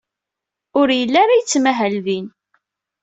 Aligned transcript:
Ur 0.79 0.87
yelli 0.99 1.17
ara 1.23 1.39
yettmahal 1.39 1.95
din. 2.05 2.27